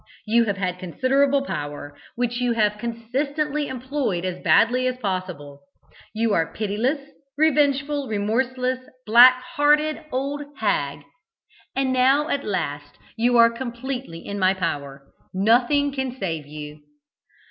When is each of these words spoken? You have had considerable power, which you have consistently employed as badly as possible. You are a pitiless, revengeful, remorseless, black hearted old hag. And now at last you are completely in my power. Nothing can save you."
You 0.25 0.45
have 0.45 0.57
had 0.57 0.79
considerable 0.79 1.45
power, 1.45 1.95
which 2.15 2.41
you 2.41 2.53
have 2.53 2.79
consistently 2.79 3.67
employed 3.67 4.25
as 4.25 4.41
badly 4.43 4.87
as 4.87 4.97
possible. 4.97 5.61
You 6.15 6.33
are 6.33 6.41
a 6.49 6.51
pitiless, 6.53 6.99
revengeful, 7.37 8.07
remorseless, 8.07 8.79
black 9.05 9.43
hearted 9.43 10.01
old 10.11 10.41
hag. 10.57 11.03
And 11.75 11.93
now 11.93 12.29
at 12.29 12.43
last 12.43 12.97
you 13.15 13.37
are 13.37 13.51
completely 13.51 14.25
in 14.25 14.39
my 14.39 14.55
power. 14.55 15.03
Nothing 15.35 15.91
can 15.91 16.17
save 16.17 16.47
you." 16.47 16.79